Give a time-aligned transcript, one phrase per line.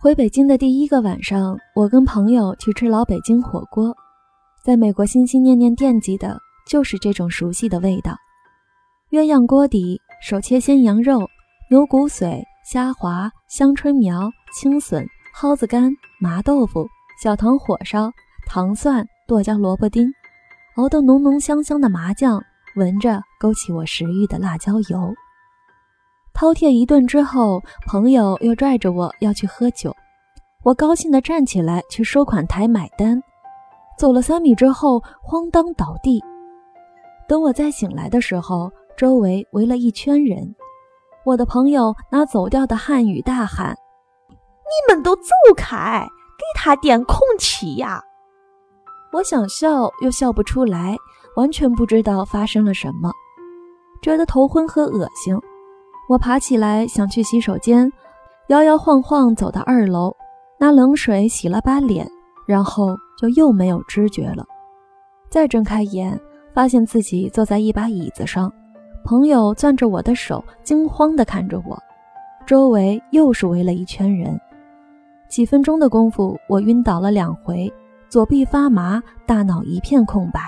[0.00, 3.92] 回北京的第一个晚上，我跟朋友去吃老北京火锅，
[4.62, 6.38] 在美国心心念念惦记的
[6.68, 8.16] 就是这种熟悉的味道。
[9.10, 11.28] 鸳鸯锅底，手切鲜羊肉、
[11.68, 16.86] 牛骨髓、虾滑、香椿苗、青笋、蒿子干、麻豆腐、
[17.20, 18.08] 小糖火烧、
[18.46, 20.08] 糖蒜、剁椒萝卜丁，
[20.76, 22.40] 熬得浓浓香香的麻酱，
[22.76, 25.12] 闻着勾起我食欲的辣椒油。
[26.38, 29.92] 饕餮一顿之后，朋友又拽着我要去喝酒，
[30.62, 33.20] 我高兴地站起来去收款台买单，
[33.98, 36.22] 走了三米之后慌当倒地。
[37.28, 40.54] 等我再醒来的时候，周围围了一圈人，
[41.24, 43.76] 我的朋友拿走调的汉语大喊
[44.30, 46.06] ：“你们都走开，
[46.38, 48.00] 给他点空气呀！”
[49.10, 50.96] 我想笑又笑不出来，
[51.34, 53.10] 完全不知道发生了什么，
[54.00, 55.36] 觉得头昏和恶心。
[56.08, 57.92] 我爬起来想去洗手间，
[58.46, 60.16] 摇摇晃晃走到二楼，
[60.58, 62.08] 拿冷水洗了把脸，
[62.46, 64.42] 然后就又没有知觉了。
[65.28, 66.18] 再睁开眼，
[66.54, 68.50] 发现自己坐在一把椅子上，
[69.04, 71.78] 朋友攥着我的手，惊慌地看着我，
[72.46, 74.40] 周围又是围了一圈人。
[75.28, 77.70] 几分钟的功夫，我晕倒了两回，
[78.08, 80.40] 左臂发麻，大脑一片空白。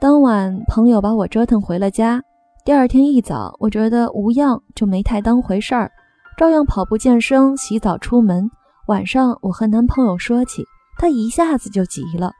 [0.00, 2.24] 当晚，朋友把我折腾回了家。
[2.62, 5.90] 第二天一早，我觉得无恙，就没太当回事儿，
[6.36, 8.50] 照样跑步健身、洗澡出门。
[8.86, 10.62] 晚上，我和男朋友说起，
[10.98, 12.32] 他一下子就急了，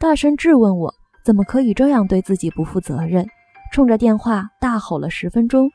[0.00, 3.26] 大声质问我怎么可以这样对自己不负责任，
[3.70, 5.70] 冲着电话大吼了十分钟。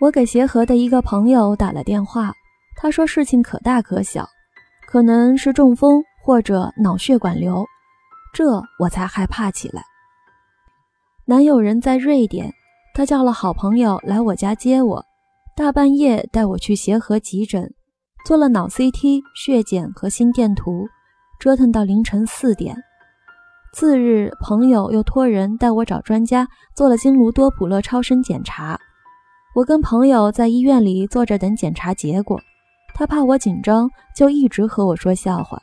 [0.00, 2.32] 我给协和的一个朋友打了电话，
[2.74, 4.26] 他说事情可大可小，
[4.88, 7.66] 可能是中风或者脑血管瘤，
[8.32, 8.44] 这
[8.78, 9.82] 我才害怕起来。
[11.26, 12.50] 男友人在瑞典。
[12.96, 15.04] 他叫了好朋友来我家接我，
[15.56, 17.68] 大半夜带我去协和急诊，
[18.24, 20.86] 做了脑 CT、血检和心电图，
[21.40, 22.76] 折腾到凌晨四点。
[23.72, 26.46] 次日，朋友又托人带我找专家
[26.76, 28.78] 做了经颅多普勒超声检查。
[29.56, 32.40] 我跟朋友在医院里坐着等检查结果，
[32.94, 35.60] 他怕我紧张，就一直和我说笑话。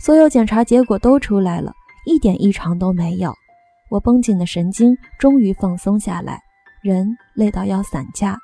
[0.00, 1.70] 所有检查结果都出来了，
[2.06, 3.30] 一点异常都没有。
[3.90, 6.40] 我绷紧的神经终于放松下来。
[6.86, 8.38] 人累到要散架。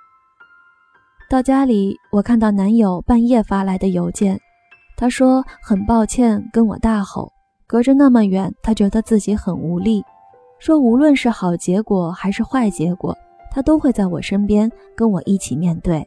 [1.31, 4.39] 到家里，我看到男友半夜发来的邮件，
[4.97, 7.33] 他说很抱歉跟我大吼，
[7.67, 10.05] 隔着那么远，他觉得自己很无力，
[10.59, 13.17] 说无论是好结果还是坏结果，
[13.51, 16.07] 他都会在我身边跟我一起面对。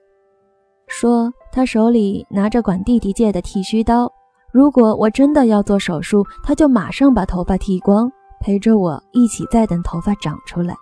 [0.88, 4.12] 说他手里拿着管弟弟借的剃须刀，
[4.51, 10.75] 如果我真的要做手术，他就马上把头发剃光，陪着我一起再等头发长出来。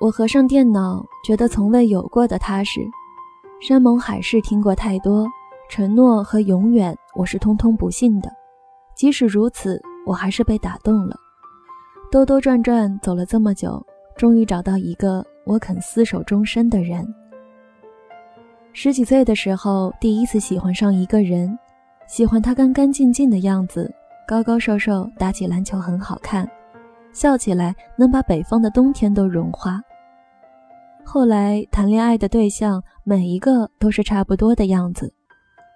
[0.00, 2.80] 我合上电脑，觉得从未有过的踏实。
[3.60, 5.26] 山盟海誓听过太多，
[5.68, 8.30] 承诺和永远我是通通不信的。
[8.94, 11.16] 即使如此，我还是被打动了。
[12.12, 13.84] 兜兜转转走了这么久，
[14.16, 17.04] 终于找到一个我肯厮守终身的人。
[18.72, 21.58] 十几岁的时候，第一次喜欢上一个人，
[22.06, 23.92] 喜欢他干干净净的样子，
[24.28, 26.48] 高高瘦瘦，打起篮球很好看，
[27.12, 29.80] 笑起来能把北方的冬天都融化。
[31.10, 35.10] 后来谈恋爱的对象每一个都是差不多的样子，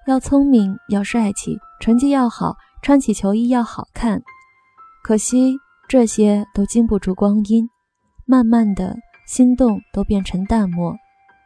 [0.06, 4.22] 要聪明，要帅气，成绩要好，穿起球衣要好看。
[5.02, 5.56] 可惜
[5.88, 7.66] 这些都经不住光阴，
[8.26, 8.94] 慢慢的
[9.26, 10.94] 心动都变成淡漠，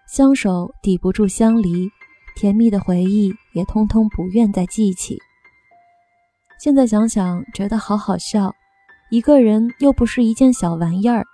[0.08, 1.88] 相守抵不住相离，
[2.34, 5.16] 甜蜜的回忆也通通不愿再记起。
[6.58, 8.52] 现在想想觉得好好笑，
[9.12, 11.24] 一个人又不是一件小玩意儿。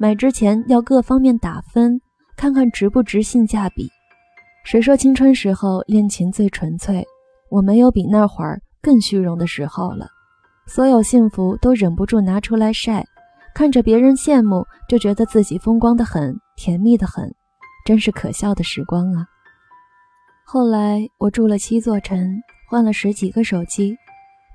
[0.00, 2.00] 买之前要各方面打分，
[2.36, 3.90] 看看值不值性价比。
[4.64, 7.04] 谁说青春时候恋情最纯粹？
[7.50, 10.06] 我没有比那会儿更虚荣的时候了。
[10.66, 13.04] 所有幸福都忍不住拿出来晒，
[13.54, 17.34] 看着别人羡慕，就觉得自己风光的很，甜蜜的很，
[17.84, 19.26] 真是可笑的时光啊！
[20.44, 23.96] 后来我住了七座城，换了十几个手机，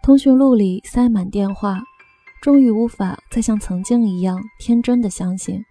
[0.03, 1.81] 通讯录里塞满电话。
[2.43, 5.63] 终于无法再像曾经一样天真的相信，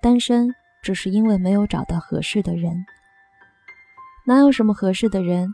[0.00, 0.48] 单身
[0.82, 2.74] 只是因为没有找到合适的人。
[4.26, 5.46] 哪有什么合适的人？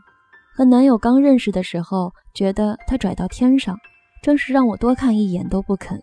[0.55, 3.77] 和男友刚认识的时候，觉得他拽到天上，
[4.21, 6.01] 真是让我多看一眼都不肯。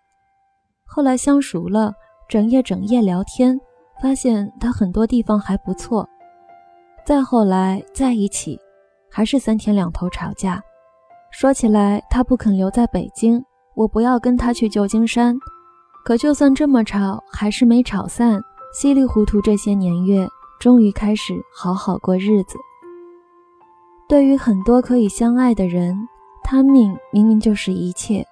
[0.84, 1.94] 后来相熟了，
[2.28, 3.58] 整夜整夜聊天，
[4.02, 6.06] 发现他很多地方还不错。
[7.02, 8.60] 再后来在一起，
[9.10, 10.62] 还是三天两头吵架。
[11.30, 13.42] 说起来，他不肯留在北京。
[13.80, 15.34] 我不要跟他去旧金山，
[16.04, 18.38] 可就算这么吵，还是没吵散。
[18.74, 20.28] 稀里糊涂这些年月，
[20.58, 22.58] 终于开始好好过日子。
[24.06, 25.96] 对于很多可以相爱的人，
[26.44, 28.22] 他命明明就是一切。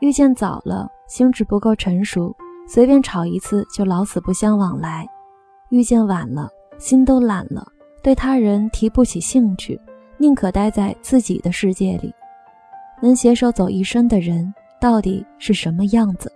[0.00, 2.36] 遇见早了，心智不够成熟，
[2.68, 5.06] 随便吵一次就老死不相往来；
[5.70, 7.66] 遇见晚了，心都懒了，
[8.02, 9.80] 对他人提不起兴趣，
[10.18, 12.12] 宁可待在自己的世界里。
[13.00, 16.28] 能携手走一生的人，到底是什么样子？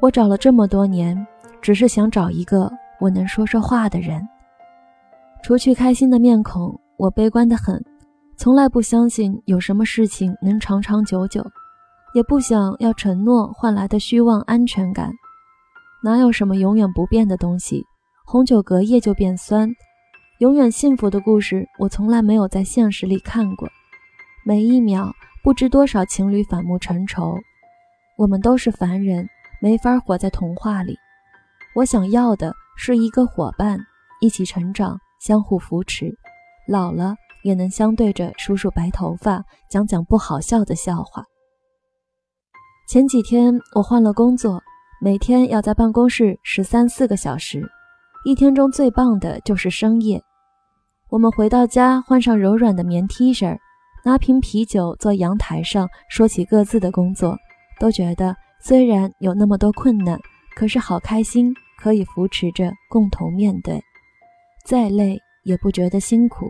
[0.00, 1.26] 我找了这么多年，
[1.60, 4.26] 只是想找一个我能说说话的人。
[5.42, 7.84] 除去开心的面孔，我悲观的很，
[8.38, 11.44] 从来不相信有什么事情能长长久久。
[12.14, 15.12] 也不想要承诺换来的虚妄安全感，
[16.02, 17.84] 哪有什么永远不变的东西？
[18.24, 19.70] 红酒隔夜就变酸，
[20.38, 23.68] 永远幸福的故事我从来没有在现实里看过。
[24.46, 25.12] 每一秒
[25.46, 27.38] 不知多少情侣反目成仇，
[28.18, 29.28] 我们都是凡人，
[29.62, 30.98] 没法活在童话里。
[31.76, 33.78] 我想要的是一个伙伴，
[34.20, 36.12] 一起成长，相互扶持，
[36.66, 37.14] 老了
[37.44, 41.22] 也能相对着梳梳白头发，讲讲不好笑的笑话。
[42.88, 44.60] 前几天我换了工作，
[45.00, 47.62] 每天要在办公室十三四个小时，
[48.24, 50.20] 一天中最棒的就是深夜。
[51.08, 53.56] 我们回到家，换上柔软的棉 T 恤，
[54.06, 57.36] 拿瓶啤酒坐阳台上，说起各自的工作，
[57.80, 60.16] 都觉得虽然有那么多困难，
[60.54, 63.82] 可是好开心，可以扶持着共同面对，
[64.64, 66.46] 再累也不觉得辛苦。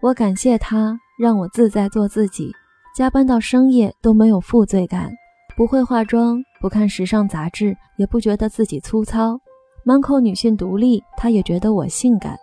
[0.00, 2.52] 我感谢他，让我自在做自己。
[2.96, 5.10] 加班到深夜都没有负罪感，
[5.56, 9.40] 不会化妆，不看时尚杂志，也不觉得自己粗糙，
[9.84, 12.38] 满口女性独立，他也觉得我性感。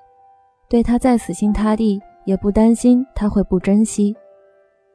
[0.68, 4.16] 对他再死心塌地，也不担心他会不珍惜。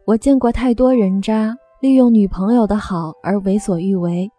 [0.06, 4.30] 我见过太多人渣，利用女朋友的好而为所欲为，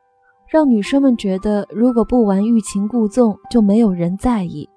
[0.47, 4.69] 让女生们觉得如果不玩欲擒故纵，就没有人在意。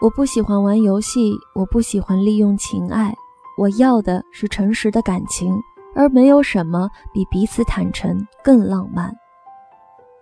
[0.00, 3.14] 我不喜欢玩游戏，我不喜欢利用情爱。
[3.58, 5.52] 我要的是诚实的感情，
[5.94, 9.12] 而没有什么比彼此坦诚更浪漫。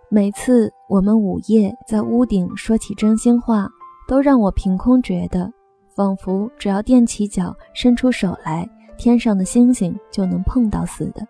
[0.09, 3.69] 每次我们午夜在屋顶说起真心话，
[4.07, 5.51] 都让我凭空觉得，
[5.97, 11.27] 仿佛只要踮起脚伸出手来，天上的星星就能碰到似的。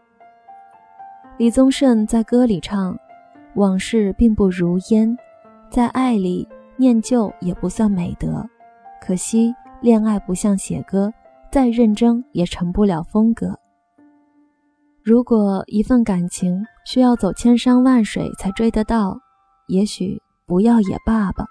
[1.38, 2.94] 李宗盛在歌里唱
[3.56, 5.18] ：“往事并不如烟，
[5.72, 8.46] 在爱里念旧也不算美德。
[9.02, 11.12] 可惜恋爱不像写歌。”
[11.50, 13.58] 再认真也成不了风格。
[15.02, 19.18] 如果一份感情需要走千山万水才追得到，
[19.70, 21.46] 也许不要也罢吧。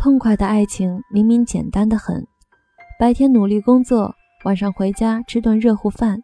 [0.00, 2.26] 痛快的爱情明明简单的很，
[2.98, 4.14] 白天努力工作，
[4.46, 6.22] 晚上回家吃顿热乎饭，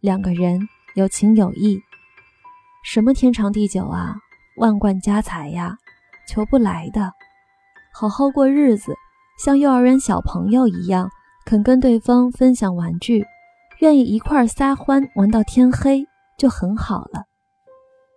[0.00, 0.58] 两个人
[0.94, 1.78] 有情有义，
[2.82, 4.16] 什么天长地久啊，
[4.56, 5.76] 万贯家财呀，
[6.26, 7.12] 求不来的。
[7.92, 8.94] 好好过日子，
[9.38, 11.10] 像幼儿园小朋友一样。
[11.44, 13.26] 肯跟对方分享玩具，
[13.80, 16.06] 愿意一块撒欢玩到天黑，
[16.38, 17.24] 就很好了。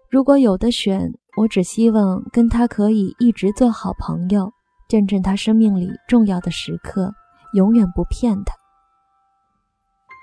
[0.10, 4.54] 如果有的选，我只希望跟他可以一直做好朋友，
[4.94, 7.12] 见证他生命里重要的时刻，
[7.56, 8.54] 永远不骗他。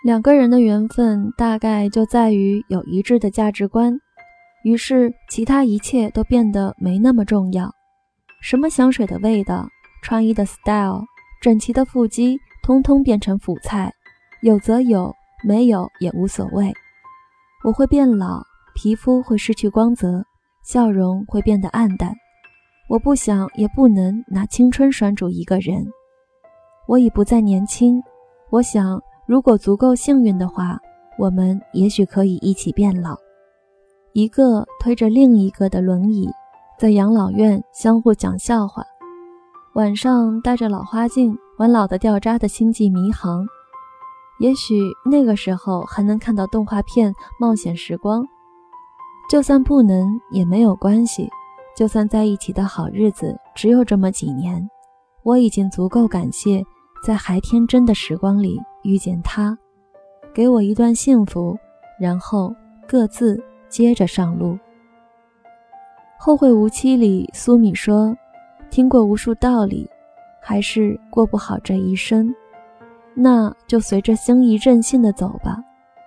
[0.05, 3.99] 两个人的缘分大概就在于有一致的价值观，
[4.63, 7.75] 于是其他一切都变得没那么重要。
[8.41, 9.67] 什么香水的味道，
[10.05, 11.03] 穿衣的 style，
[11.43, 12.39] 整齐的腹肌。
[12.63, 13.93] 通通变成辅菜，
[14.43, 15.13] 有则有，
[15.43, 16.73] 没有也无所谓。
[17.65, 18.45] 我会变老，
[18.77, 20.25] 皮肤会失去光泽，
[20.63, 22.15] 笑容会变得暗淡。
[22.91, 25.87] 我不想也不能拿青春拴住一个人。
[26.89, 28.03] 我已不再年轻。
[28.51, 30.77] 我想，如果足够幸运的话，
[31.17, 33.17] 我们也许可以一起变老，
[34.13, 36.29] 一个推着另一个的轮椅，
[36.81, 38.83] 在养老院相互讲笑话，
[39.75, 41.39] 晚上戴着老花镜。
[41.59, 43.47] 玩老的掉渣的星际迷航，
[44.41, 48.23] 也许那个时候还能看到动画片《冒险时光》。
[49.29, 51.29] 就算不能也没有关系，
[51.81, 54.69] 就算在一起的好日子只有这么几年，
[55.23, 56.63] 我已经足够感谢，
[57.03, 59.57] 在还天真的时光里遇见他，
[60.35, 61.57] 给我一段幸福，
[61.99, 62.55] 然后
[62.87, 64.49] 各自接着上路。
[66.19, 68.15] 《后会无期》里，苏米说
[68.69, 69.89] ：“听过无数道理。”
[70.39, 72.31] 还是过不好这一生，
[73.15, 75.57] 那就随着心意任性的走吧。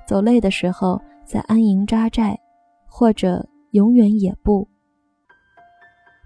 [0.06, 2.40] 走累的时候再安营扎寨，
[2.86, 4.68] 或者永远也不。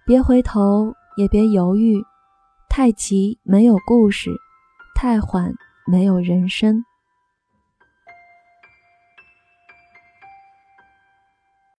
[0.07, 2.01] 别回头，也别犹豫。
[2.69, 4.31] 太急没有故事，
[4.95, 5.53] 太缓
[5.85, 6.81] 没有人生。